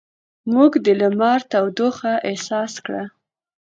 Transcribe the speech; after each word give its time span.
موږ 0.53 0.71
د 0.85 0.87
لمر 1.01 1.39
تودوخه 1.51 2.13
احساس 2.29 2.73
کړه. 2.85 3.03